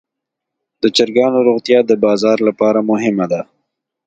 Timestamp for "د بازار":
1.85-2.37